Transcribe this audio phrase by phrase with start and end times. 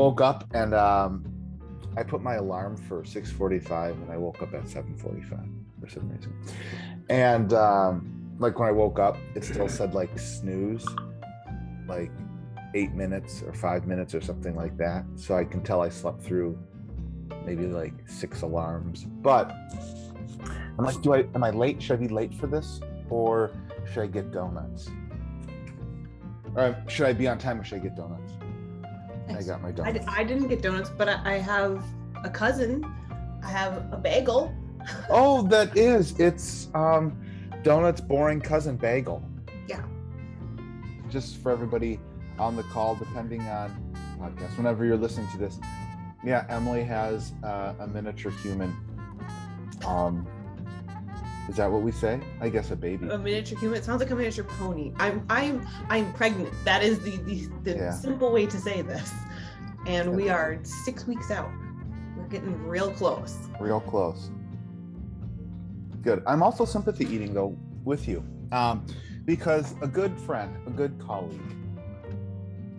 [0.00, 1.24] I woke up and um,
[1.94, 5.46] I put my alarm for 6:45, and I woke up at 7:45
[5.78, 6.32] for some reason.
[7.10, 10.86] And um, like when I woke up, it still said like snooze,
[11.86, 12.10] like
[12.74, 15.04] eight minutes or five minutes or something like that.
[15.16, 16.58] So I can tell I slept through
[17.44, 19.04] maybe like six alarms.
[19.04, 19.54] But
[20.78, 21.82] I'm like, do I am I late?
[21.82, 23.50] Should I be late for this, or
[23.92, 24.88] should I get donuts?
[26.54, 28.39] Or should I be on time, or should I get donuts?
[29.36, 30.06] I got my I, donuts.
[30.08, 31.84] I didn't get donuts, but I, I have
[32.24, 32.84] a cousin.
[33.42, 34.54] I have a bagel.
[35.10, 36.18] Oh, that is.
[36.18, 37.20] It's um,
[37.62, 39.22] donuts boring cousin bagel.
[39.68, 39.84] Yeah.
[41.10, 42.00] Just for everybody
[42.38, 45.58] on the call, depending on podcast, whenever you're listening to this.
[46.24, 48.74] Yeah, Emily has uh, a miniature human.
[49.86, 50.26] Um,
[51.48, 52.20] is that what we say?
[52.40, 53.08] I guess a baby.
[53.08, 53.78] A miniature human.
[53.78, 54.92] It sounds like a miniature pony.
[54.96, 56.52] I'm I'm I'm pregnant.
[56.64, 57.90] That is the the, the Yeah.
[57.92, 59.12] simple way to say this.
[59.86, 61.50] And we are six weeks out.
[62.16, 63.36] We're getting real close.
[63.58, 64.30] Real close.
[66.02, 66.22] Good.
[66.26, 68.86] I'm also sympathy eating though with you, um,
[69.24, 71.40] because a good friend, a good colleague,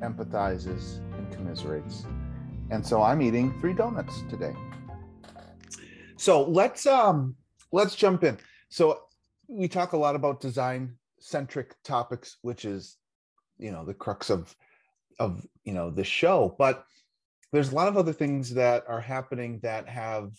[0.02, 2.06] empathizes and commiserates,
[2.70, 4.54] and so I'm eating three donuts today.
[6.17, 7.36] So let's um
[7.72, 8.38] let's jump in.
[8.72, 9.02] So
[9.47, 12.97] we talk a lot about design centric topics, which is
[13.59, 14.55] you know the crux of
[15.19, 16.86] of you know the show, but
[17.52, 20.31] there's a lot of other things that are happening that have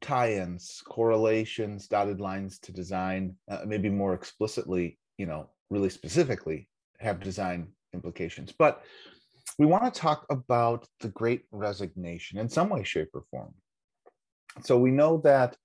[0.00, 6.68] tie-ins correlations dotted lines to design uh, maybe more explicitly you know really specifically
[7.00, 8.52] have design implications.
[8.52, 8.84] But
[9.58, 13.52] we want to talk about the great resignation in some way shape or form.
[14.62, 15.56] So we know that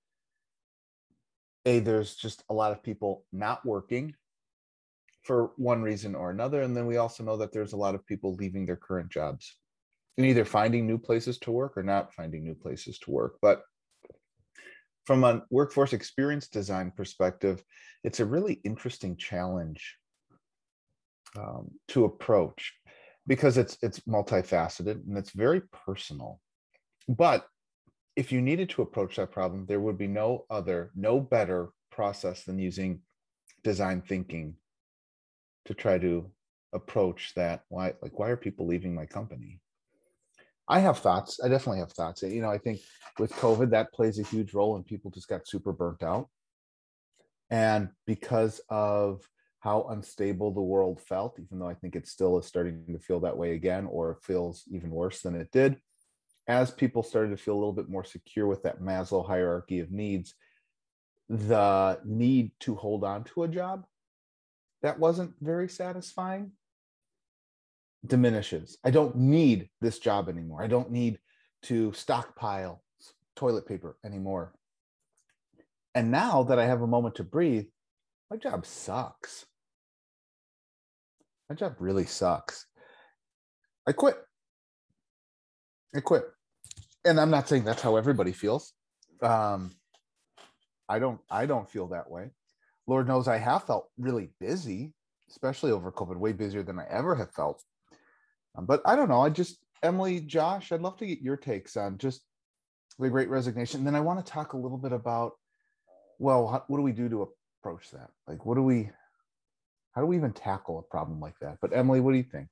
[1.68, 4.14] a there's just a lot of people not working
[5.22, 8.06] for one reason or another and then we also know that there's a lot of
[8.06, 9.56] people leaving their current jobs
[10.16, 13.62] and either finding new places to work or not finding new places to work but
[15.08, 17.64] from a workforce experience design perspective,
[18.04, 19.96] it's a really interesting challenge
[21.34, 22.74] um, to approach
[23.26, 26.42] because it's it's multifaceted and it's very personal.
[27.08, 27.46] But
[28.18, 32.42] if you needed to approach that problem, there would be no other, no better process
[32.42, 33.00] than using
[33.62, 34.56] design thinking
[35.66, 36.28] to try to
[36.72, 37.62] approach that.
[37.68, 39.60] Why, like, why are people leaving my company?
[40.66, 41.38] I have thoughts.
[41.44, 42.22] I definitely have thoughts.
[42.24, 42.80] You know, I think
[43.20, 46.28] with COVID, that plays a huge role, and people just got super burnt out.
[47.50, 49.22] And because of
[49.60, 53.20] how unstable the world felt, even though I think it still is starting to feel
[53.20, 55.80] that way again, or feels even worse than it did,
[56.48, 59.92] as people started to feel a little bit more secure with that Maslow hierarchy of
[59.92, 60.34] needs,
[61.28, 63.84] the need to hold on to a job
[64.82, 66.52] that wasn't very satisfying
[68.06, 68.78] diminishes.
[68.82, 70.62] I don't need this job anymore.
[70.62, 71.18] I don't need
[71.64, 72.82] to stockpile
[73.36, 74.54] toilet paper anymore.
[75.94, 77.66] And now that I have a moment to breathe,
[78.30, 79.44] my job sucks.
[81.50, 82.66] My job really sucks.
[83.86, 84.16] I quit.
[85.94, 86.24] I quit.
[87.04, 88.72] And I'm not saying that's how everybody feels.
[89.22, 89.72] Um,
[90.88, 92.30] I don't I don't feel that way.
[92.86, 94.92] Lord knows I have felt really busy,
[95.30, 97.62] especially over COVID, way busier than I ever have felt.
[98.56, 99.20] Um, but I don't know.
[99.20, 102.22] I just Emily, Josh, I'd love to get your takes on just
[102.98, 103.78] the Great Resignation.
[103.78, 105.32] And then I want to talk a little bit about,
[106.18, 107.28] well, how, what do we do to
[107.62, 108.10] approach that?
[108.26, 108.90] Like, what do we,
[109.92, 111.58] how do we even tackle a problem like that?
[111.60, 112.48] But Emily, what do you think?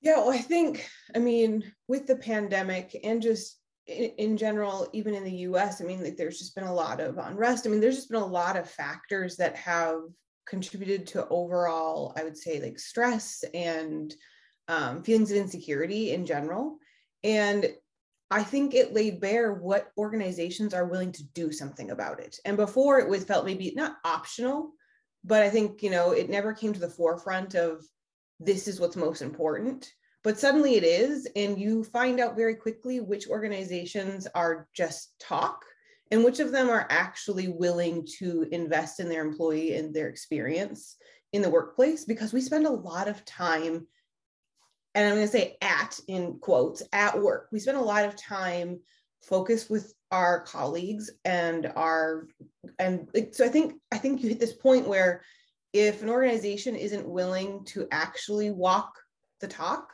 [0.00, 5.24] Yeah, well, I think, I mean, with the pandemic and just in, general, even in
[5.24, 7.66] the US, I mean, like there's just been a lot of unrest.
[7.66, 10.00] I mean, there's just been a lot of factors that have
[10.46, 14.14] contributed to overall, I would say, like stress and
[14.68, 16.78] um, feelings of insecurity in general.
[17.22, 17.66] And
[18.30, 22.36] I think it laid bare what organizations are willing to do something about it.
[22.44, 24.72] And before it was felt maybe not optional,
[25.24, 27.84] but I think, you know, it never came to the forefront of
[28.38, 29.92] this is what's most important.
[30.22, 31.26] But suddenly it is.
[31.36, 35.64] And you find out very quickly which organizations are just talk
[36.10, 40.96] and which of them are actually willing to invest in their employee and their experience
[41.32, 43.86] in the workplace because we spend a lot of time
[44.94, 47.48] and I'm going to say at in quotes at work.
[47.52, 48.80] We spend a lot of time
[49.22, 52.26] focused with our colleagues and our
[52.78, 55.22] and so I think I think you hit this point where
[55.72, 58.92] if an organization isn't willing to actually walk
[59.40, 59.92] the talk,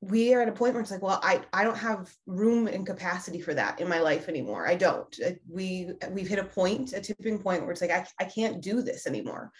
[0.00, 2.86] we are at a point where it's like, well, I I don't have room and
[2.86, 4.66] capacity for that in my life anymore.
[4.66, 5.14] I don't.
[5.24, 8.62] Uh, We we've hit a point, a tipping point where it's like I, I can't
[8.62, 9.52] do this anymore.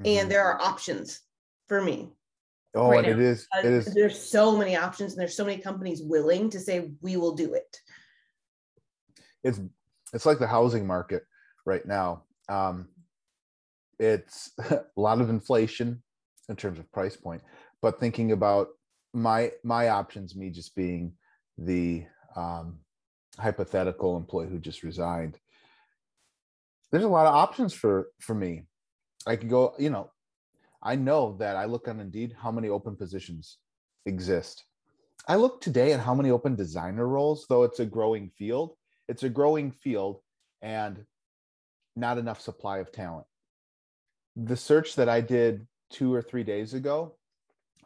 [0.00, 0.06] Mhm.
[0.06, 1.20] And there are options
[1.68, 2.12] for me
[2.74, 3.48] Oh, right and it is.
[3.58, 3.94] It is.
[3.94, 7.54] There's so many options, and there's so many companies willing to say we will do
[7.54, 7.76] it.
[9.42, 9.60] It's
[10.12, 11.24] it's like the housing market
[11.64, 12.24] right now.
[12.48, 12.88] Um,
[13.98, 16.02] it's a lot of inflation
[16.48, 17.42] in terms of price point,
[17.80, 18.68] but thinking about
[19.12, 21.12] my my options, me just being
[21.56, 22.04] the
[22.36, 22.78] um,
[23.38, 25.38] hypothetical employee who just resigned.
[26.90, 28.64] There's a lot of options for for me.
[29.26, 30.10] I could go, you know,
[30.82, 33.58] I know that I look on Indeed how many open positions
[34.06, 34.64] exist.
[35.26, 38.74] I look today at how many open designer roles, though it's a growing field.
[39.08, 40.20] It's a growing field
[40.62, 41.04] and
[41.96, 43.26] not enough supply of talent.
[44.36, 47.17] The search that I did two or three days ago,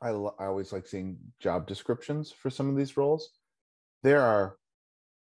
[0.03, 3.31] I, I always like seeing job descriptions for some of these roles.
[4.03, 4.57] There are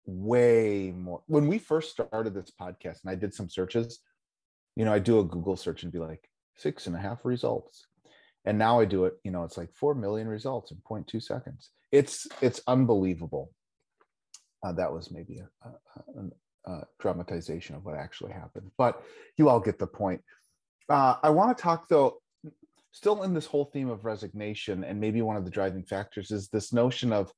[0.05, 1.21] way more.
[1.27, 3.99] When we first started this podcast and I did some searches,
[4.75, 6.29] you know, I do a Google search and be like,
[6.59, 7.87] six and a half results
[8.45, 11.71] and now i do it you know it's like 4 million results in 0.2 seconds
[11.91, 13.51] it's it's unbelievable
[14.63, 19.01] uh, that was maybe a, a, a, dramatization of what actually happened but
[19.37, 20.21] you all get the point
[20.89, 22.17] uh, i want to talk though
[22.91, 26.47] still in this whole theme of resignation and maybe one of the driving factors is
[26.50, 27.31] this notion of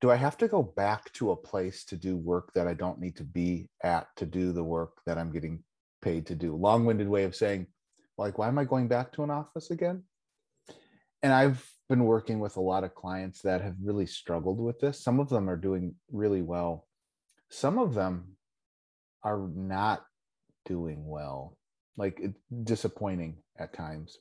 [0.00, 3.00] do i have to go back to a place to do work that i don't
[3.00, 5.62] need to be at to do the work that i'm getting
[6.00, 6.54] paid to do?
[6.54, 7.66] Long-winded way of saying
[8.16, 10.02] like why am i going back to an office again?
[11.22, 15.02] And i've been working with a lot of clients that have really struggled with this.
[15.02, 16.86] Some of them are doing really well.
[17.48, 18.36] Some of them
[19.24, 20.04] are not
[20.66, 21.56] doing well.
[21.96, 22.22] Like
[22.62, 24.18] disappointing at times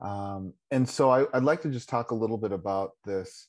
[0.00, 3.48] um, and so I, would like to just talk a little bit about this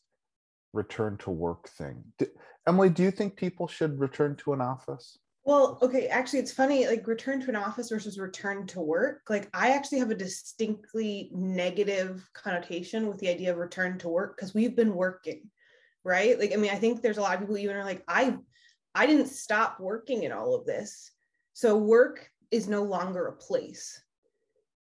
[0.74, 2.28] return to work thing do,
[2.68, 5.18] emily do you think people should return to an office
[5.50, 9.22] well, okay, actually, it's funny like return to an office versus return to work.
[9.30, 14.36] Like, I actually have a distinctly negative connotation with the idea of return to work
[14.36, 15.50] because we've been working,
[16.04, 16.38] right?
[16.38, 18.38] Like, I mean, I think there's a lot of people even are like, I,
[18.94, 21.12] I didn't stop working in all of this.
[21.54, 24.00] So, work is no longer a place.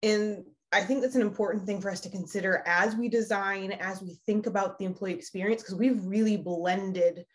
[0.03, 0.43] And
[0.77, 4.19] I think that's an important thing for us to consider as we design, as we
[4.27, 7.25] think about the employee experience, because we've really blended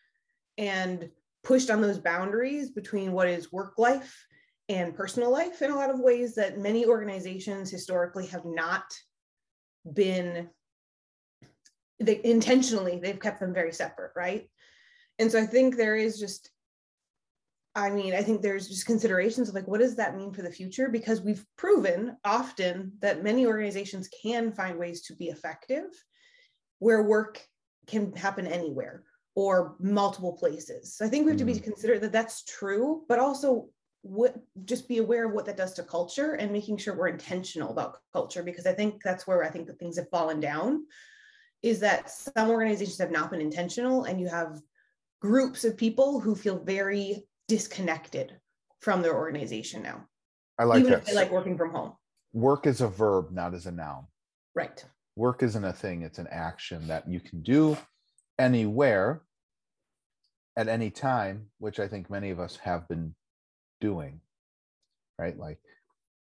[0.58, 1.10] and
[1.42, 4.24] pushed on those boundaries between what is work life
[4.68, 8.84] and personal life in a lot of ways that many organizations historically have not
[9.92, 10.48] been
[11.98, 14.48] they intentionally they've kept them very separate right?
[15.18, 16.51] And so i think there is just
[17.74, 20.50] i mean i think there's just considerations of like what does that mean for the
[20.50, 25.84] future because we've proven often that many organizations can find ways to be effective
[26.78, 27.40] where work
[27.86, 29.04] can happen anywhere
[29.34, 30.94] or multiple places.
[30.94, 31.62] So I think we have to be mm.
[31.62, 33.68] considerate that that's true, but also
[34.02, 34.34] what
[34.64, 37.98] just be aware of what that does to culture and making sure we're intentional about
[38.12, 40.84] culture because I think that's where I think the things have fallen down
[41.62, 44.60] is that some organizations have not been intentional and you have
[45.20, 48.32] groups of people who feel very disconnected
[48.80, 50.06] from their organization now.
[50.58, 51.00] I like even that.
[51.00, 51.92] if they like working from home.
[52.32, 54.06] Work is a verb, not as a noun.
[54.54, 54.82] Right.
[55.16, 57.76] Work isn't a thing, it's an action that you can do
[58.38, 59.20] anywhere
[60.56, 63.14] at any time, which I think many of us have been
[63.82, 64.22] doing,
[65.18, 65.36] right?
[65.36, 65.58] Like,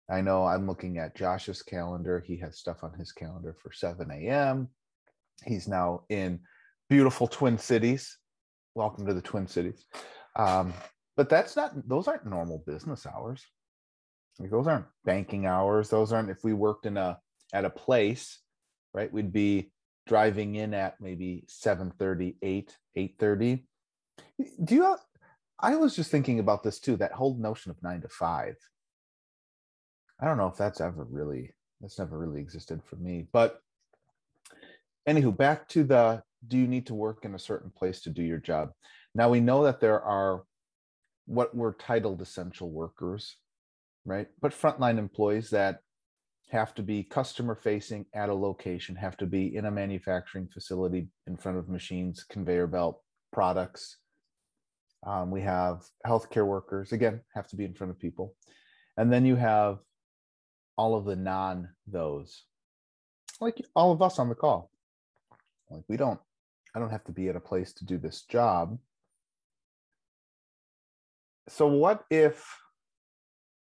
[0.08, 2.24] I know I'm looking at Josh's calendar.
[2.28, 4.68] He has stuff on his calendar for 7 a.m.
[5.46, 6.42] He's now in
[6.92, 8.20] beautiful Twin Cities.
[8.76, 9.84] Welcome to the Twin Cities.
[10.36, 10.76] Um,
[11.18, 13.44] but that's not, those aren't normal business hours.
[14.40, 15.90] Like those aren't banking hours.
[15.90, 17.20] Those aren't, if we worked in a,
[17.54, 18.40] at a place,
[18.94, 19.72] right, we'd be
[20.08, 23.64] driving in at maybe 7.30 8 8.30
[24.64, 25.00] do you have,
[25.60, 28.56] i was just thinking about this too that whole notion of nine to five
[30.20, 33.60] i don't know if that's ever really that's never really existed for me but
[35.08, 38.24] anywho back to the do you need to work in a certain place to do
[38.24, 38.72] your job
[39.14, 40.44] now we know that there are
[41.28, 43.38] what were titled essential workers
[44.06, 45.82] right but frontline employees that
[46.50, 51.08] have to be customer facing at a location, have to be in a manufacturing facility
[51.28, 53.02] in front of machines, conveyor belt
[53.34, 53.98] products.
[55.06, 58.36] Um, we have healthcare workers, again, have to be in front of people.
[58.96, 59.80] And then you have
[60.78, 62.46] all of the non those,
[63.42, 64.72] like all of us on the call.
[65.70, 66.20] Like we don't,
[66.74, 68.80] I don't have to be at a place to do this job.
[71.50, 72.46] So, what if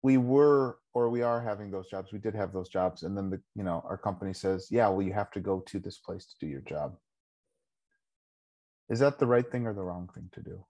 [0.02, 2.12] we were or we are having those jobs?
[2.12, 5.02] We did have those jobs and then the you know our company says yeah well
[5.02, 6.96] you have to go to this place to do your job.
[8.88, 10.64] Is that the right thing or the wrong thing to do?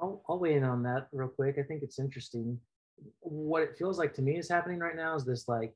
[0.00, 1.56] I'll, I'll weigh in on that real quick.
[1.58, 2.58] I think it's interesting.
[3.20, 5.74] What it feels like to me is happening right now is this like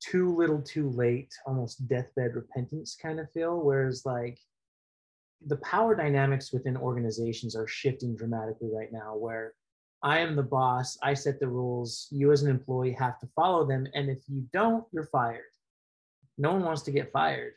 [0.00, 4.38] too little too late almost deathbed repentance kind of feel whereas like
[5.46, 9.54] the power dynamics within organizations are shifting dramatically right now where
[10.02, 13.66] i am the boss i set the rules you as an employee have to follow
[13.66, 15.40] them and if you don't you're fired
[16.38, 17.54] no one wants to get fired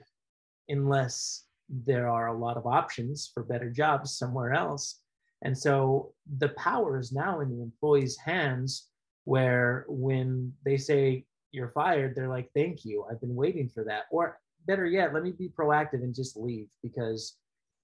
[0.69, 5.01] unless there are a lot of options for better jobs somewhere else
[5.43, 8.87] and so the power is now in the employee's hands
[9.25, 13.05] where when they say you're fired, they're like, thank you.
[13.09, 14.03] I've been waiting for that.
[14.09, 17.35] Or better yet, let me be proactive and just leave because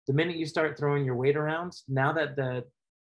[0.09, 2.65] the minute you start throwing your weight around, now that the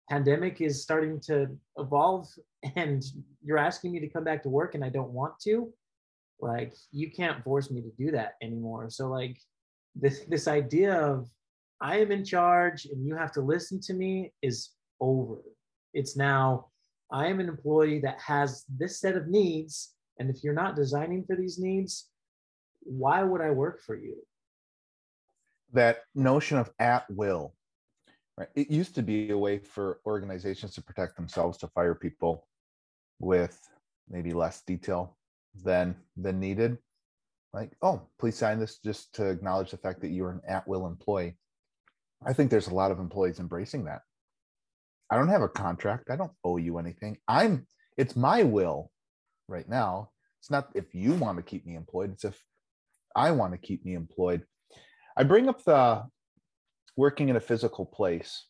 [0.08, 2.28] pandemic is starting to evolve
[2.76, 3.02] and
[3.42, 5.72] you're asking me to come back to work and I don't want to,
[6.40, 8.90] like you can't force me to do that anymore.
[8.90, 9.36] So like
[9.96, 11.28] this this idea of
[11.80, 14.70] I am in charge and you have to listen to me is
[15.00, 15.38] over.
[15.94, 16.68] It's now
[17.10, 19.94] I am an employee that has this set of needs.
[20.20, 22.08] And if you're not designing for these needs,
[22.82, 24.16] why would I work for you?
[25.74, 27.54] That notion of at will,
[28.38, 28.48] right?
[28.54, 32.46] It used to be a way for organizations to protect themselves to fire people
[33.18, 33.60] with
[34.08, 35.18] maybe less detail
[35.62, 36.78] than than needed.
[37.52, 40.86] Like, oh, please sign this just to acknowledge the fact that you're an at will
[40.86, 41.36] employee.
[42.26, 44.02] I think there's a lot of employees embracing that.
[45.10, 46.10] I don't have a contract.
[46.10, 47.18] I don't owe you anything.
[47.28, 47.66] I'm
[47.96, 48.90] it's my will
[49.48, 50.10] right now.
[50.40, 52.40] It's not if you want to keep me employed, it's if
[53.14, 54.42] I want to keep me employed.
[55.16, 56.04] I bring up the
[56.96, 58.46] working in a physical place.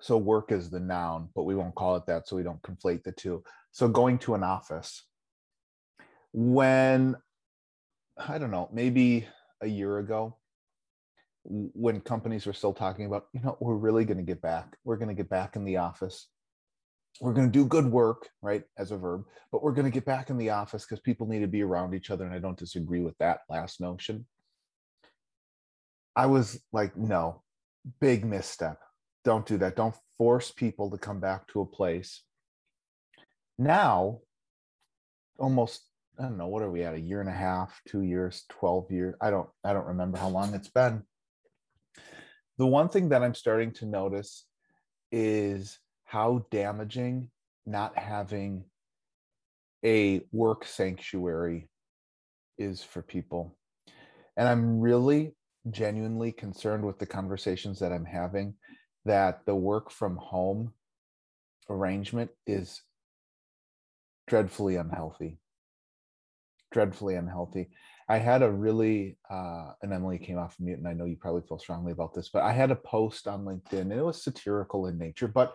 [0.00, 3.02] So work is the noun, but we won't call it that so we don't conflate
[3.02, 3.42] the two.
[3.72, 5.04] So going to an office.
[6.32, 7.16] When
[8.16, 9.26] I don't know, maybe
[9.60, 10.36] a year ago,
[11.44, 14.76] when companies were still talking about, you know, we're really going to get back.
[14.84, 16.28] We're going to get back in the office.
[17.20, 20.04] We're going to do good work, right, as a verb, but we're going to get
[20.04, 22.24] back in the office because people need to be around each other.
[22.24, 24.26] And I don't disagree with that last notion.
[26.18, 27.42] I was like, no,
[28.00, 28.78] big misstep.
[29.24, 29.76] Don't do that.
[29.76, 32.22] Don't force people to come back to a place.
[33.58, 34.20] Now,
[35.38, 35.82] almost
[36.18, 38.90] I don't know what are we at a year and a half, two years, 12
[38.90, 39.14] years.
[39.20, 41.04] I don't I don't remember how long it's been
[42.58, 44.44] the one thing that I'm starting to notice
[45.12, 47.30] is how damaging
[47.64, 48.64] not having
[49.84, 51.68] a work sanctuary
[52.58, 53.56] is for people.
[54.36, 55.36] And I'm really
[55.70, 58.54] genuinely concerned with the conversations that I'm having
[59.04, 60.72] that the work from home
[61.70, 62.82] arrangement is
[64.26, 65.38] dreadfully unhealthy.
[66.70, 67.70] Dreadfully unhealthy.
[68.08, 71.42] I had a really, uh, and Emily came off mute, and I know you probably
[71.42, 74.86] feel strongly about this, but I had a post on LinkedIn, and it was satirical
[74.86, 75.28] in nature.
[75.28, 75.54] But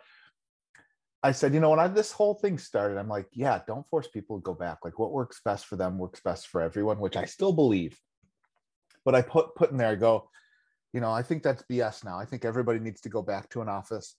[1.24, 4.08] I said, you know, when I, this whole thing started, I'm like, yeah, don't force
[4.08, 4.80] people to go back.
[4.84, 7.98] Like, what works best for them works best for everyone, which I still believe.
[9.06, 10.30] But I put put in there, I go,
[10.94, 12.18] you know, I think that's BS now.
[12.18, 14.16] I think everybody needs to go back to an office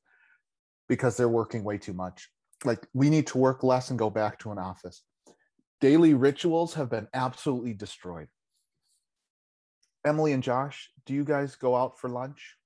[0.89, 2.29] because they're working way too much.
[2.65, 5.03] Like, we need to work less and go back to an office
[5.85, 8.29] daily rituals have been absolutely destroyed.
[10.03, 12.57] Emily and Josh, do you guys go out for lunch?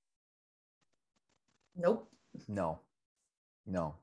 [1.77, 2.09] Nope.
[2.47, 2.79] No.
[3.67, 3.97] No.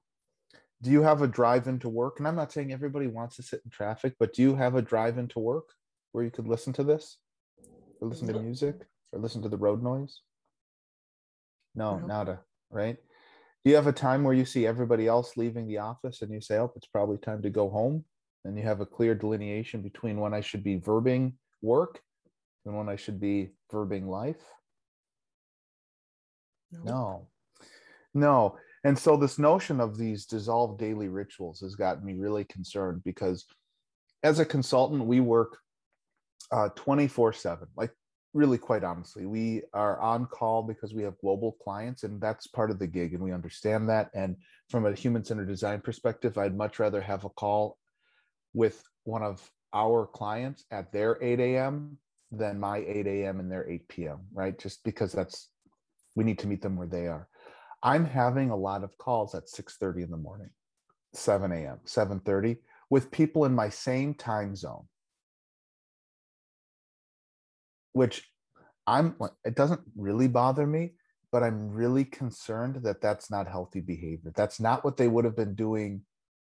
[0.81, 2.19] Do you have a drive into work?
[2.19, 4.81] And I'm not saying everybody wants to sit in traffic, but do you have a
[4.81, 5.69] drive into work
[6.11, 7.17] where you could listen to this
[8.05, 8.75] or listen to music
[9.11, 10.21] or listen to the road noise?
[11.73, 12.07] No, nope.
[12.07, 12.97] nada, right?
[13.63, 16.39] Do you have a time where you see everybody else leaving the office and you
[16.39, 18.05] say, oh, it's probably time to go home?
[18.45, 21.99] and you have a clear delineation between when I should be verbing work
[22.65, 24.41] and when I should be verbing life?
[26.71, 26.83] No.
[26.83, 27.27] no.
[28.13, 28.57] No.
[28.83, 33.45] And so this notion of these dissolved daily rituals has gotten me really concerned because
[34.21, 35.57] as a consultant, we work
[36.51, 37.67] uh, 24 7.
[37.75, 37.91] Like,
[38.33, 42.71] really, quite honestly, we are on call because we have global clients, and that's part
[42.71, 44.09] of the gig, and we understand that.
[44.13, 44.35] And
[44.69, 47.77] from a human centered design perspective, I'd much rather have a call
[48.53, 51.97] with one of our clients at their 8 a.m.
[52.31, 53.39] than my 8 a.m.
[53.39, 54.57] and their 8 p.m., right?
[54.57, 55.49] Just because that's,
[56.15, 57.27] we need to meet them where they are.
[57.83, 60.49] I'm having a lot of calls at 6.30 in the morning,
[61.13, 62.57] 7 a.m., 7.30
[62.89, 64.87] with people in my same time zone,
[67.95, 68.29] which
[68.85, 70.95] I'm, it doesn't really bother me,
[71.31, 74.33] but I'm really concerned that that's not healthy behavior.
[74.35, 76.01] That's not what they would have been doing.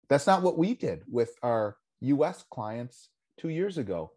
[0.09, 4.13] That's not what we did with our US clients two years ago.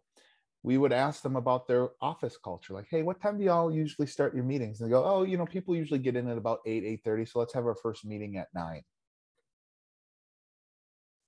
[0.63, 4.07] We would ask them about their office culture, like, hey, what time do y'all usually
[4.07, 4.79] start your meetings?
[4.79, 7.29] And they go, oh, you know, people usually get in at about 8, 8:30.
[7.29, 8.81] So let's have our first meeting at nine.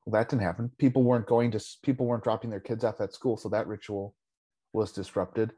[0.06, 0.72] Well, that didn't happen.
[0.78, 3.36] People weren't going to, people weren't dropping their kids off at school.
[3.36, 4.16] So that ritual
[4.72, 5.52] was disrupted.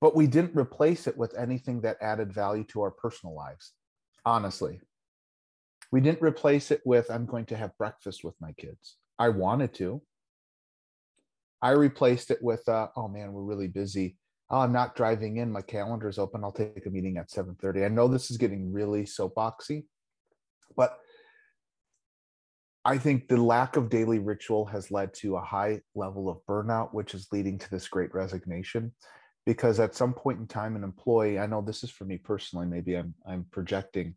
[0.00, 3.72] But we didn't replace it with anything that added value to our personal lives,
[4.24, 4.80] honestly.
[5.92, 8.96] We didn't replace it with, I'm going to have breakfast with my kids.
[9.18, 10.02] I wanted to.
[11.62, 14.18] I replaced it with, uh, oh man, we're really busy.
[14.50, 15.50] Oh, I'm not driving in.
[15.50, 16.44] My calendar's open.
[16.44, 17.84] I'll take a meeting at 7:30.
[17.84, 19.84] I know this is getting really soapboxy,
[20.76, 20.98] but
[22.84, 26.92] I think the lack of daily ritual has led to a high level of burnout,
[26.92, 28.92] which is leading to this great resignation.
[29.46, 32.66] Because at some point in time, an employee, I know this is for me personally,
[32.66, 34.14] maybe I'm I'm projecting.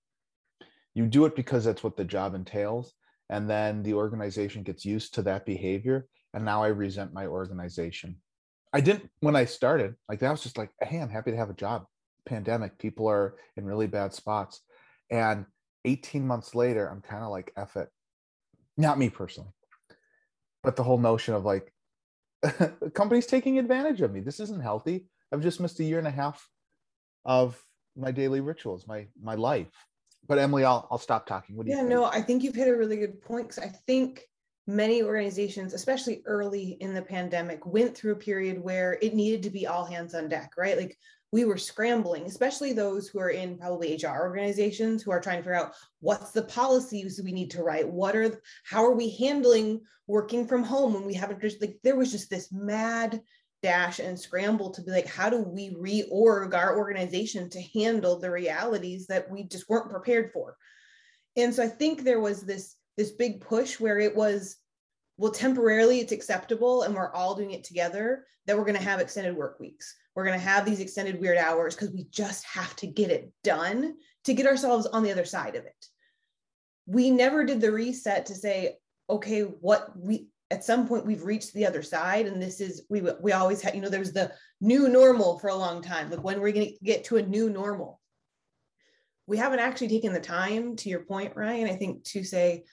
[0.93, 2.93] You do it because that's what the job entails.
[3.29, 6.07] And then the organization gets used to that behavior.
[6.33, 8.17] And now I resent my organization.
[8.73, 11.49] I didn't when I started, like that was just like, hey, I'm happy to have
[11.49, 11.85] a job.
[12.25, 14.61] Pandemic, people are in really bad spots.
[15.11, 15.45] And
[15.85, 17.89] 18 months later, I'm kind of like, F it
[18.77, 19.49] not me personally
[20.63, 21.73] but the whole notion of like
[22.41, 26.07] the company's taking advantage of me this isn't healthy i've just missed a year and
[26.07, 26.47] a half
[27.25, 27.61] of
[27.95, 29.71] my daily rituals my my life.
[30.27, 31.55] But emily i'll i'll stop talking.
[31.55, 33.63] What do yeah, you yeah no i think you've hit a really good point because
[33.63, 34.23] i think
[34.69, 39.49] many organizations especially early in the pandemic went through a period where it needed to
[39.49, 40.77] be all hands on deck right?
[40.77, 40.97] Like
[41.31, 45.43] we were scrambling, especially those who are in probably HR organizations who are trying to
[45.43, 49.81] figure out what's the policies we need to write, what are how are we handling
[50.07, 53.21] working from home when we haven't just like there was just this mad
[53.63, 58.29] dash and scramble to be like how do we reorg our organization to handle the
[58.29, 60.55] realities that we just weren't prepared for.
[61.35, 64.57] And so I think there was this this big push where it was
[65.17, 68.99] well temporarily it's acceptable and we're all doing it together that we're going to have
[68.99, 72.75] extended work weeks we're going to have these extended weird hours because we just have
[72.77, 75.85] to get it done to get ourselves on the other side of it.
[76.87, 78.77] We never did the reset to say,
[79.07, 83.01] okay, what we at some point we've reached the other side and this is we
[83.21, 84.31] we always had you know there's the
[84.61, 87.49] new normal for a long time like when we're going to get to a new
[87.49, 87.99] normal.
[89.27, 92.63] We haven't actually taken the time to your point ryan i think to say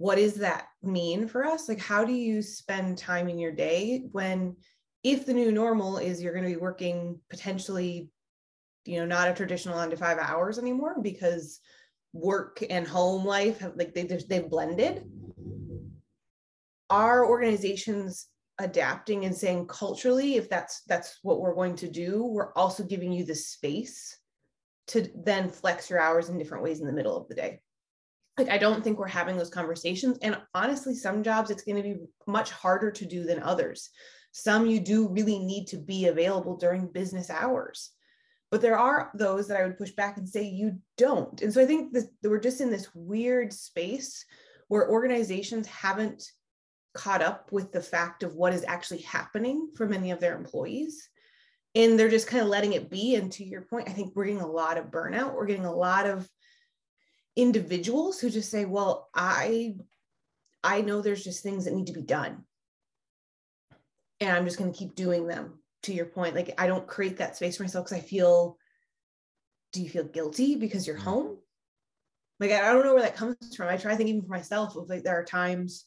[0.00, 1.68] what does that mean for us?
[1.68, 4.56] Like how do you spend time in your day when
[5.04, 8.08] if the new normal is you're going to be working potentially
[8.86, 11.60] you know not a traditional nine to five hours anymore because
[12.14, 15.04] work and home life have like they they've blended
[16.90, 18.26] are organizations
[18.58, 23.10] adapting and saying culturally if that's that's what we're going to do we're also giving
[23.12, 24.18] you the space
[24.86, 27.58] to then flex your hours in different ways in the middle of the day
[28.36, 31.82] like i don't think we're having those conversations and honestly some jobs it's going to
[31.82, 33.88] be much harder to do than others
[34.32, 37.90] some you do really need to be available during business hours.
[38.50, 41.40] But there are those that I would push back and say you don't.
[41.42, 44.24] And so I think that we're just in this weird space
[44.68, 46.24] where organizations haven't
[46.94, 51.08] caught up with the fact of what is actually happening for many of their employees.
[51.74, 53.14] And they're just kind of letting it be.
[53.14, 55.34] And to your point, I think we're getting a lot of burnout.
[55.34, 56.28] We're getting a lot of
[57.36, 59.76] individuals who just say, well, I
[60.62, 62.44] I know there's just things that need to be done
[64.20, 66.34] and I'm just going to keep doing them to your point.
[66.34, 68.58] Like I don't create that space for myself because I feel,
[69.72, 71.02] do you feel guilty because you're mm.
[71.02, 71.38] home?
[72.38, 73.68] Like I don't know where that comes from.
[73.68, 75.84] I try thinking for myself of like there are times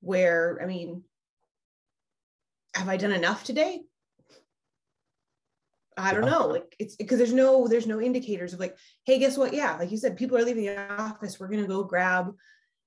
[0.00, 1.02] where I mean,
[2.74, 3.82] have I done enough today?
[5.96, 6.46] I don't know.
[6.46, 9.52] Like it's because there's no there's no indicators of like, hey, guess what?
[9.52, 11.38] Yeah, like you said, people are leaving the office.
[11.38, 12.32] We're gonna go grab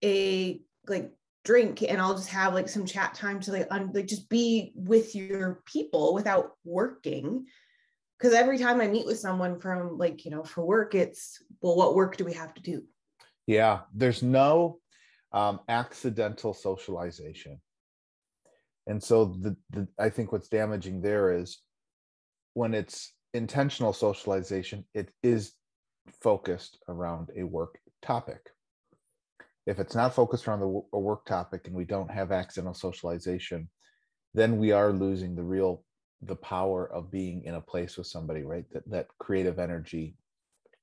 [0.03, 1.11] a like
[1.43, 4.71] drink and I'll just have like some chat time to like, un- like just be
[4.75, 7.45] with your people without working.
[8.17, 11.75] Because every time I meet with someone from like, you know, for work, it's, well,
[11.75, 12.83] what work do we have to do?
[13.47, 14.79] Yeah, there's no
[15.33, 17.59] um, accidental socialization.
[18.87, 21.61] And so the, the I think what's damaging there is
[22.53, 25.53] when it's intentional socialization, it is
[26.21, 28.49] focused around a work topic.
[29.65, 33.69] If it's not focused around the a work topic and we don't have accidental socialization
[34.35, 35.83] then we are losing the real
[36.23, 38.65] the power of being in a place with somebody right?
[38.73, 40.15] That that creative energy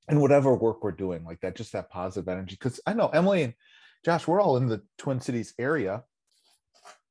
[0.08, 2.56] and whatever work we're doing like that just that positive energy.
[2.58, 3.54] Because i know emily and
[4.04, 6.02] josh we're all in the twin cities area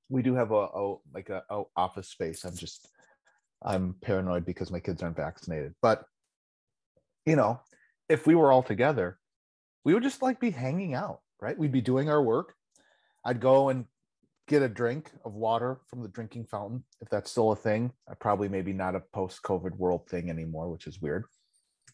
[0.10, 2.90] we do have a, a like a, a office space i'm just
[3.64, 6.06] i'm paranoid because my kids aren't vaccinated but
[7.26, 7.60] you know
[8.08, 9.18] if we were all together
[9.84, 11.58] we would just like be hanging out right?
[11.58, 12.54] We'd be doing our work.
[13.26, 13.86] I'd go and
[14.48, 17.92] get a drink of water from the drinking fountain, if that's still a thing.
[18.10, 21.26] I probably maybe not a post COVID world thing anymore, which is weird.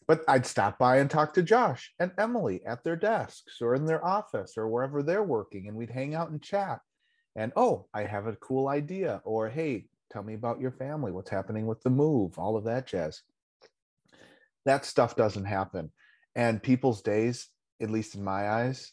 [0.08, 3.86] But I'd stop by and talk to Josh and Emily at their desks or in
[3.86, 6.80] their office or wherever they're working, and we'd hang out and chat.
[7.34, 11.12] and oh i have a cool idea or hey tell me about your family.
[11.12, 12.38] What's happening with the move?
[12.38, 13.22] All of that jazz.
[14.64, 15.90] That stuff doesn't happen.
[16.34, 17.48] And people's days
[17.82, 18.92] at least in my eyes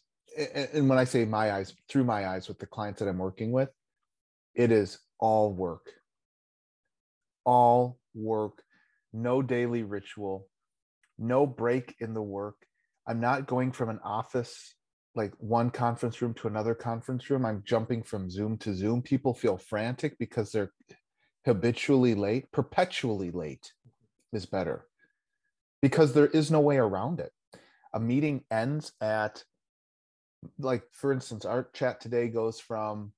[0.75, 3.51] and when i say my eyes through my eyes with the clients that i'm working
[3.51, 3.69] with
[4.55, 5.91] it is all work.
[7.45, 8.61] All work.
[9.11, 10.47] No daily ritual
[11.17, 12.55] no break in the work.
[13.07, 14.75] I'm not going from an office
[15.15, 17.45] like one conference room to another conference room.
[17.45, 19.01] I'm jumping from zoom to zoom.
[19.01, 20.71] People feel frantic because they're
[21.45, 22.51] habitually late.
[22.51, 23.73] Perpetually late
[24.31, 24.87] is better
[25.81, 27.31] because there is no way around it.
[27.93, 29.43] A meeting ends at
[30.59, 33.13] like for instance our chat today goes from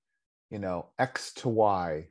[0.52, 2.08] you know x to y.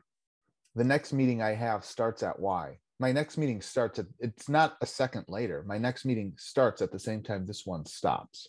[0.76, 4.76] The next meeting i have starts at y my next meeting starts at it's not
[4.80, 8.48] a second later my next meeting starts at the same time this one stops.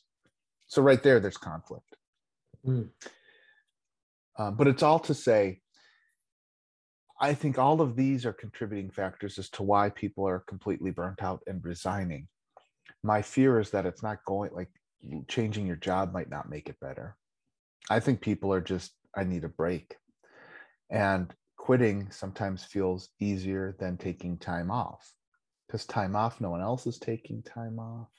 [0.67, 1.95] So right there there's conflict.
[2.65, 2.89] Mm.
[4.39, 5.61] um, but it's all to say
[7.21, 11.21] i think all of these are contributing factors as to why people are completely burnt
[11.21, 12.27] out and resigning.
[13.03, 14.69] My fear is that it's not going like
[15.27, 17.15] changing your job might not make it better.
[17.89, 19.95] I think people are just i need a break.
[20.89, 21.33] And
[21.65, 25.11] quitting sometimes feels easier than taking time off.
[25.65, 28.09] Because time off no one else is taking time off.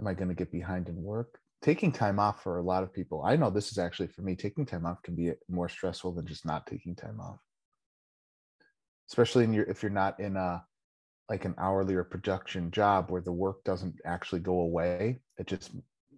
[0.00, 1.38] Am i going to get behind in work?
[1.60, 4.34] Taking time off for a lot of people i know this is actually for me
[4.34, 7.38] taking time off can be more stressful than just not taking time off.
[9.10, 10.64] Especially in your if you're not in a
[11.28, 15.72] like an hourly or production job where the work doesn't actually go away it just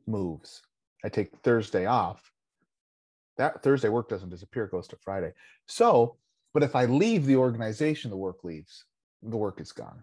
[0.06, 0.62] moves.
[1.04, 2.22] I take thursday off
[3.36, 5.32] that thursday work doesn't disappear it goes to friday.
[5.66, 6.16] So
[6.52, 8.84] but if i leave the organization the work leaves
[9.22, 10.02] the work is gone.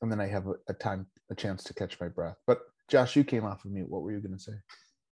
[0.00, 2.36] And then i have a, a time a chance to catch my breath.
[2.46, 3.88] But josh you came off of mute.
[3.88, 4.54] What were you going to say?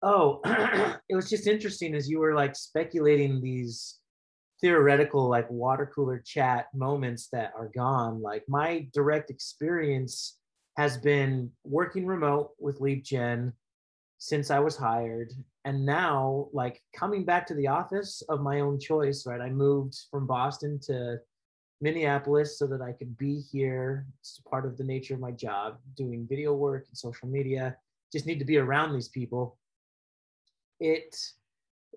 [0.01, 0.41] Oh
[1.09, 3.99] it was just interesting as you were like speculating these
[4.63, 8.21] theoretical like water cooler chat moments that are gone.
[8.21, 10.39] Like my direct experience
[10.77, 13.51] has been working remote with Leapgen
[14.17, 15.31] since i was hired.
[15.65, 19.95] And now like coming back to the office of my own choice right i moved
[20.11, 21.17] from boston to
[21.81, 24.05] minneapolis so that i could be here.
[24.19, 27.77] It's part of the nature of my job doing video work and social media.
[28.11, 29.57] Just need to be around these people.
[30.79, 31.15] It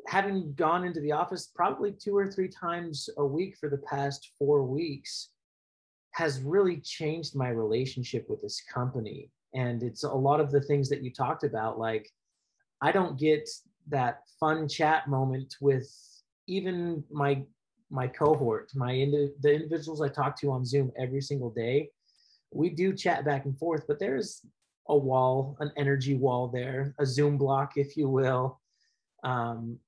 [0.07, 4.33] having gone into the office probably two or three times a week for the past
[4.38, 5.31] four weeks
[6.12, 10.88] has really changed my relationship with this company and it's a lot of the things
[10.88, 12.11] that you talked about like
[12.82, 13.48] i don't get
[13.88, 15.88] that fun chat moment with
[16.46, 17.42] even my
[17.90, 21.90] my cohort my indi- the individuals i talk to on zoom every single day.
[22.52, 24.44] We do chat back and forth but there's
[24.88, 28.61] a wall an energy wall there a zoom block if you will.
[29.24, 29.78] Um,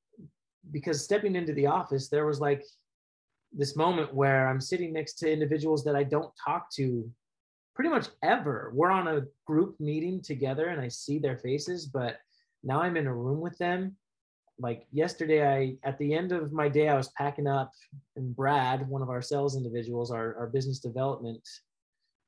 [0.70, 2.64] because stepping into the office, there was like
[3.52, 7.10] this moment where I'm sitting next to individuals that I don't talk to
[7.78, 8.72] pretty much ever.
[8.74, 12.18] We're on a group meeting together and I see their faces, but
[12.64, 13.94] now I'm in a room with them.
[14.58, 17.70] Like yesterday, I at the end of my day, I was packing up,
[18.16, 21.48] and Brad, one of our sales individuals, our, our business development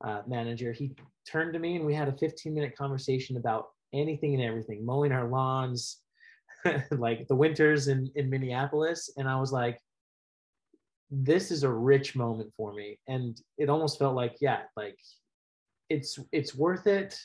[0.01, 0.95] uh, manager, he
[1.27, 5.11] turned to me and we had a 15 minute conversation about anything and everything, mowing
[5.11, 5.97] our lawns,
[6.91, 9.81] like the winters in in Minneapolis, and I was like,
[11.09, 14.97] this is a rich moment for me, and it almost felt like yeah, like
[15.91, 17.19] it's it's worth it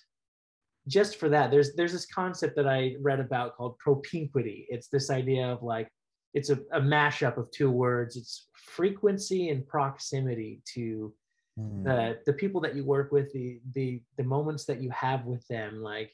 [0.89, 1.51] just for that.
[1.51, 4.67] There's there's this concept that i read about called propinquity.
[4.69, 5.89] It's this idea of like
[6.35, 8.17] it's a, a mashup of two words.
[8.17, 11.13] It's frequency and proximity to
[11.59, 11.85] mm.
[11.85, 15.47] the the people that you work with the the the moments that you have with
[15.49, 15.83] them.
[15.83, 16.13] Like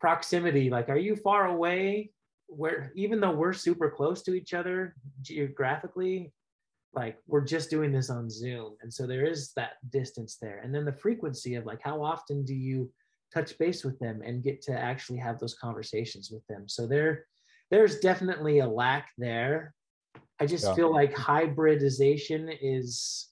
[0.00, 2.12] proximity like are you far away?
[2.48, 6.32] Where even though we're super close to each other geographically
[6.96, 10.60] like we're just doing this on zoom and so there is that distance there.
[10.64, 12.90] And then the frequency of like how often do you
[13.32, 16.68] touch base with them and get to actually have those conversations with them?
[16.68, 17.26] So there
[17.70, 19.74] there's definitely a lack there.
[20.40, 20.74] I just yeah.
[20.74, 23.28] feel like hybridization is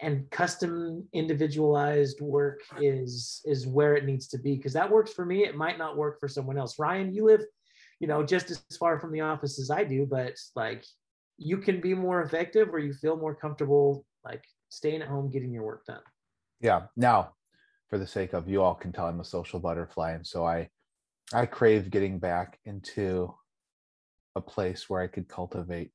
[0.00, 5.24] and custom individualized work is is where it needs to be because that works for
[5.24, 6.78] me it might not work for someone else.
[6.78, 7.44] Ryan you live
[8.00, 10.84] you know, just as far from the office as I do, but like
[11.38, 15.52] you can be more effective or you feel more comfortable like staying at home getting
[15.52, 16.02] your work done.
[16.60, 16.82] Yeah.
[16.96, 17.32] Now,
[17.88, 20.12] for the sake of you all can tell I'm a social butterfly.
[20.12, 20.68] And so I
[21.32, 23.34] I crave getting back into
[24.34, 25.90] a place where I could cultivate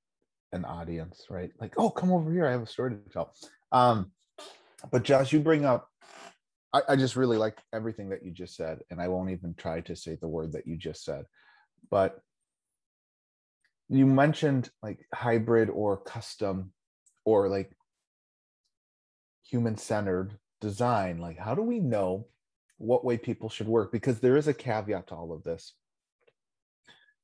[0.52, 1.52] an audience, right?
[1.60, 2.46] Like, oh, come over here.
[2.46, 3.34] I have a story to tell.
[3.72, 4.12] Um,
[4.92, 5.90] but Josh, you bring up
[6.74, 9.82] I, I just really like everything that you just said, and I won't even try
[9.82, 11.26] to say the word that you just said
[11.90, 12.20] but
[13.90, 16.72] you mentioned like hybrid or custom
[17.26, 17.72] or like
[19.44, 21.20] human centered design.
[21.20, 22.28] Like, how do we know
[22.78, 23.92] what way people should work?
[23.92, 25.74] Because there is a caveat to all of this.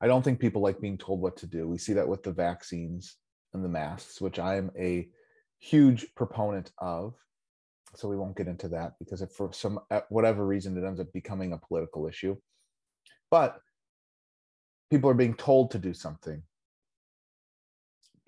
[0.02, 1.67] I don't think people like being told what to do.
[1.67, 3.15] We see that with the vaccines
[3.54, 5.10] and the masks, which I'm a
[5.58, 7.15] huge proponent of.
[7.95, 11.00] So we won't get into that because if for some uh, whatever reason it ends
[11.00, 12.38] up becoming a political issue.
[13.32, 13.60] But
[14.91, 16.43] people are being told to do something.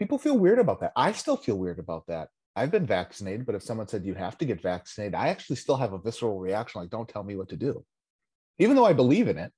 [0.02, 0.94] People feel weird about that.
[0.96, 2.30] I still feel weird about that.
[2.56, 5.78] I've been vaccinated, but if someone said you have to get vaccinated, I actually still
[5.78, 7.86] have a visceral reaction like, don't tell me what to do,
[8.58, 9.52] even though I believe in it.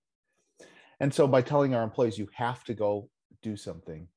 [0.99, 3.08] And so by telling our employees, you have to go
[3.41, 4.10] do something,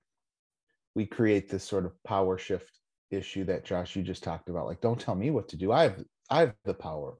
[0.96, 2.72] we create this sort of power shift
[3.12, 4.66] issue that Josh, you just talked about.
[4.66, 5.70] Like, don't tell me what to do.
[5.70, 7.18] I have, I have the power.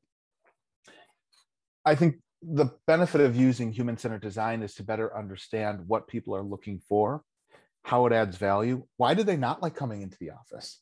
[1.85, 6.35] I think the benefit of using human centered design is to better understand what people
[6.35, 7.23] are looking for,
[7.87, 8.83] how it adds value.
[8.96, 10.81] Why do they not like coming into the office?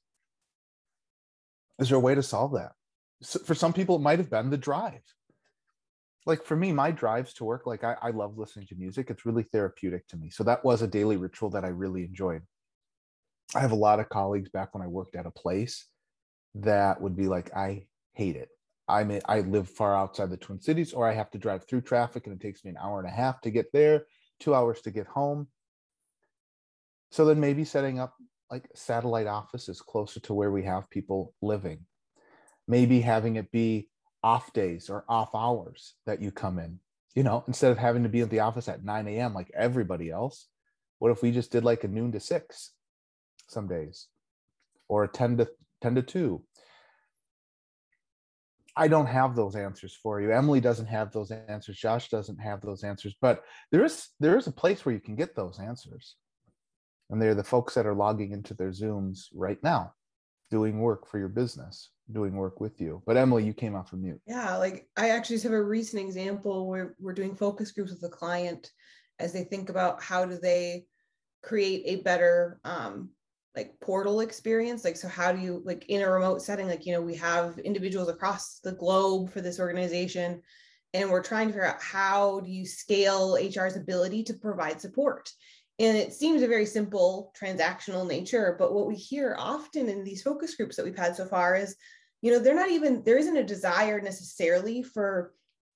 [1.79, 2.73] Is there a way to solve that?
[3.21, 5.03] So for some people, it might have been the drive.
[6.25, 9.11] Like for me, my drives to work, like I, I love listening to music.
[9.11, 10.31] It's really therapeutic to me.
[10.31, 12.40] So that was a daily ritual that I really enjoyed.
[13.55, 15.87] I have a lot of colleagues back when I worked at a place
[16.55, 18.49] that would be like, I hate it.
[18.88, 21.83] I mean, I live far outside the Twin Cities, or I have to drive through
[21.83, 24.07] traffic and it takes me an hour and a half to get there,
[24.40, 25.49] two hours to get home.
[27.14, 28.16] So then maybe setting up
[28.50, 31.87] like satellite offices closer to where we have people living.
[32.66, 33.88] Maybe having it be
[34.24, 36.81] off days or off hours that you come in.
[37.14, 39.33] You know, instead of having to be at the office at 9 a.m.
[39.33, 40.48] like everybody else,
[40.98, 42.72] what if we just did like a noon to six
[43.48, 44.09] some days
[44.88, 45.48] or a 10 to
[45.83, 46.42] 10 to 2?
[48.77, 50.33] I don't have those answers for you.
[50.33, 51.77] Emily doesn't have those answers.
[51.77, 55.14] Josh doesn't have those answers, but there is there is a place where you can
[55.14, 56.16] get those answers
[57.14, 59.94] and they're the folks that are logging into their zooms right now
[60.50, 63.03] doing work for your business doing work with you.
[63.07, 64.20] But emily you came off of mute.
[64.27, 68.03] Yeah like i actually just have a recent example where we're doing focus groups with
[68.03, 68.70] a client
[69.20, 70.87] as they think about how do they
[71.42, 73.11] create a better um,
[73.55, 74.85] like portal experience.
[74.85, 77.59] Like so how do you like in a remote setting like you know we have
[77.61, 80.42] individuals across the globe for this organization
[80.92, 85.31] and we're trying to figure out how do you scale hr's ability to provide support
[85.79, 90.23] and it seems a very simple transactional nature, but what we hear often in these
[90.23, 91.75] focus groups that we've had so far is,
[92.23, 95.33] you know, they're not even, there isn't a desire necessarily for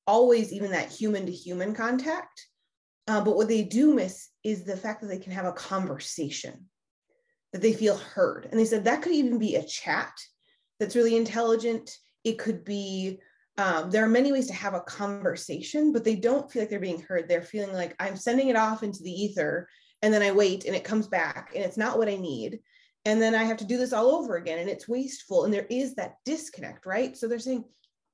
[0.06, 2.46] always even that human to human contact.
[3.08, 6.66] Uh, but what they do miss is the fact that they can have a conversation,
[7.52, 8.46] that they feel heard.
[8.50, 10.12] And they said that could even be a chat
[10.78, 11.90] that's really intelligent.
[12.22, 13.20] It could be
[13.56, 16.78] um, there are many ways to have a conversation, but they don't feel like they're
[16.78, 17.28] being heard.
[17.28, 19.68] They're feeling like I'm sending it off into the ether
[20.02, 22.60] and then I wait and it comes back and it's not what I need.
[23.04, 25.44] And then I have to do this all over again and it's wasteful.
[25.44, 27.16] And there is that disconnect, right?
[27.16, 27.64] So they're saying,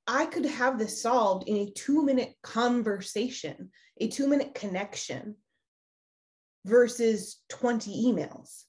[0.06, 5.36] I could have this solved in a two minute conversation, a two minute connection
[6.64, 8.62] versus 20 emails.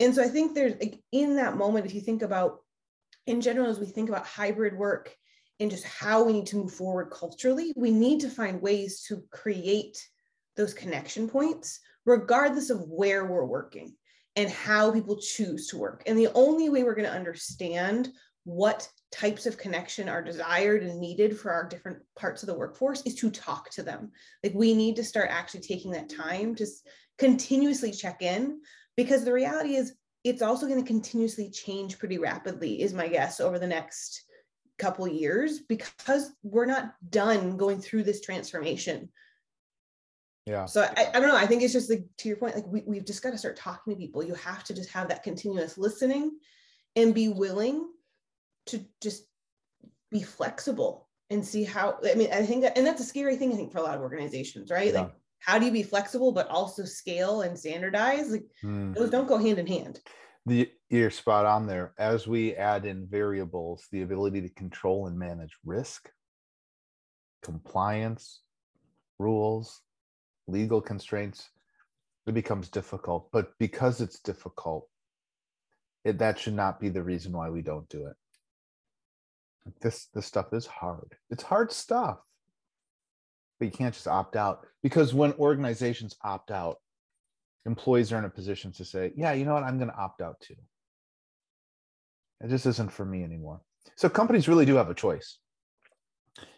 [0.00, 0.74] And so I think there's
[1.12, 2.60] in that moment, if you think about
[3.26, 5.14] in general, as we think about hybrid work
[5.60, 9.22] and just how we need to move forward culturally, we need to find ways to
[9.30, 9.98] create
[10.56, 13.94] those connection points regardless of where we're working
[14.34, 16.02] and how people choose to work.
[16.06, 18.08] And the only way we're going to understand
[18.44, 23.02] what types of connection are desired and needed for our different parts of the workforce
[23.02, 24.10] is to talk to them.
[24.42, 26.66] Like we need to start actually taking that time to
[27.18, 28.60] continuously check in
[28.96, 29.94] because the reality is
[30.24, 34.22] it's also going to continuously change pretty rapidly is my guess over the next
[34.78, 39.10] couple years because we're not done going through this transformation
[40.48, 40.66] yeah.
[40.66, 42.82] So I, I don't know i think it's just like to your point like we,
[42.86, 44.22] we've just got to start talking to people.
[44.22, 46.38] You have to just have that continuous listening
[46.96, 47.88] and be willing
[48.66, 49.24] to just
[50.10, 53.52] be flexible and see how i mean i think that and that's a scary thing
[53.52, 54.92] i think for a lot of organizations right?
[54.92, 55.02] Yeah.
[55.02, 58.30] like how do you be flexible but also scale and standardize?
[58.30, 58.94] Like mm.
[58.94, 60.00] those don't go hand in hand.
[60.46, 61.92] The you're spot on there.
[61.98, 66.10] As we add in variables the ability to control and manage risk
[67.42, 68.40] compliance
[69.18, 69.80] rules
[70.48, 71.50] legal constraints,
[72.26, 73.28] it becomes difficult.
[73.32, 74.88] But because it's difficult,
[76.04, 78.16] it, that should not be the reason why we don't do it.
[79.82, 81.14] This this stuff is hard.
[81.30, 82.18] It's hard stuff.
[83.58, 86.78] But you can't just opt out because when organizations opt out,
[87.66, 89.64] employees are in a position to say, "Yeah, you know what?
[89.64, 90.56] I'm going to opt out too."
[92.40, 93.60] It just isn't for me anymore.
[93.96, 95.38] So companies really do have a choice.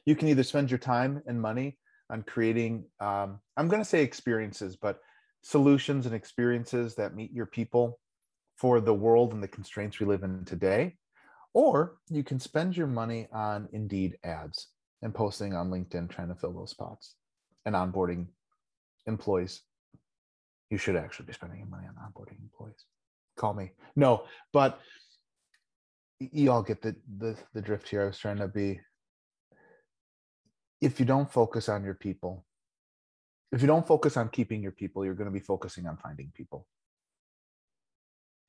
[0.05, 1.79] You can either spend your time and money
[2.11, 5.01] on creating um, i'm going to say experiences but
[5.43, 7.99] solutions and experiences that meet your people
[8.57, 10.97] for the world and the constraints we live in today.
[11.55, 14.69] Or you can spend your money on Indeed ads
[15.03, 17.15] and posting on LinkedIn trying to fill those spots
[17.65, 18.27] and onboarding
[19.07, 19.63] employees.
[20.69, 22.85] You should actually be spending your money on onboarding employees.
[23.37, 23.73] Call me.
[23.97, 24.79] No, but
[26.21, 28.03] you all get the, the the drift here.
[28.03, 28.79] I was trying to be
[30.81, 32.45] if you don't focus on your people,
[33.53, 36.33] if you don't focus on keeping your people, you're going to be focusing on finding
[36.35, 36.67] people.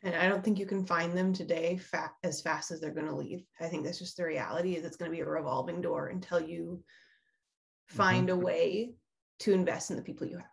[0.03, 3.07] And I don't think you can find them today fa- as fast as they're going
[3.07, 3.43] to leave.
[3.59, 6.39] I think that's just the reality is it's going to be a revolving door until
[6.39, 6.83] you
[7.87, 8.39] find mm-hmm.
[8.39, 8.93] a way
[9.39, 10.45] to invest in the people you have.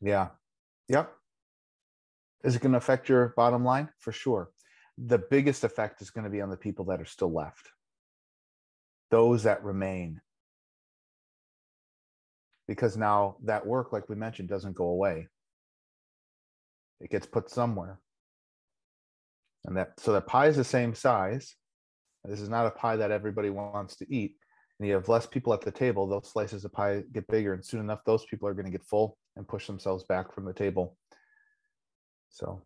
[0.00, 0.28] Yeah.
[0.88, 1.12] Yep.
[2.44, 3.88] Is it going to affect your bottom line?
[3.98, 4.50] For sure.
[4.96, 7.68] The biggest effect is going to be on the people that are still left,
[9.10, 10.20] those that remain.
[12.68, 15.26] Because now that work, like we mentioned, doesn't go away,
[17.00, 17.98] it gets put somewhere.
[19.64, 21.56] And that so the pie is the same size.
[22.24, 24.36] This is not a pie that everybody wants to eat.
[24.78, 27.64] And you have less people at the table, those slices of pie get bigger, and
[27.64, 30.52] soon enough, those people are going to get full and push themselves back from the
[30.52, 30.96] table.
[32.30, 32.62] So,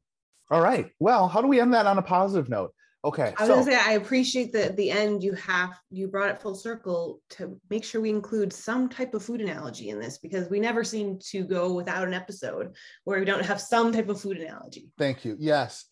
[0.50, 0.90] all right.
[0.98, 2.74] Well, how do we end that on a positive note?
[3.04, 3.34] Okay.
[3.36, 6.30] I was so, gonna say I appreciate that at the end you have you brought
[6.30, 10.18] it full circle to make sure we include some type of food analogy in this
[10.18, 14.08] because we never seem to go without an episode where we don't have some type
[14.08, 14.88] of food analogy.
[14.98, 15.36] Thank you.
[15.40, 15.86] Yes.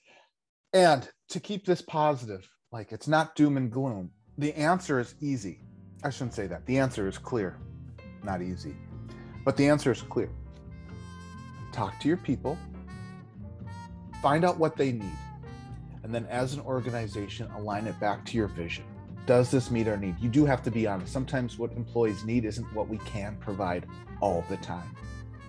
[0.73, 5.65] And to keep this positive, like it's not doom and gloom, the answer is easy.
[6.05, 6.65] I shouldn't say that.
[6.67, 7.59] The answer is clear,
[8.23, 8.77] not easy.
[9.45, 10.31] But the answer is clear.
[11.73, 12.57] Talk to your people,
[14.23, 15.19] find out what they need,
[16.11, 18.85] and then as an organization, align it back to your vision.
[19.27, 20.19] Does this meet our need?
[20.19, 21.13] You do have to be honest.
[21.13, 23.87] Sometimes what employees need isn't what we can provide
[24.21, 24.97] all the time.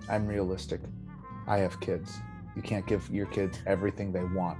[0.08, 0.80] I'm realistic.
[1.48, 2.16] I have kids.
[2.54, 4.58] You can't give your kids everything they want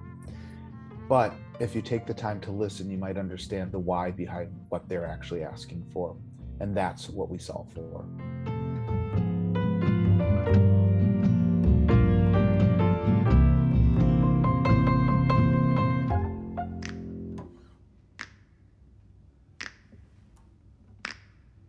[1.12, 4.88] but if you take the time to listen, you might understand the why behind what
[4.88, 6.16] they're actually asking for.
[6.60, 8.06] And that's what we solve for.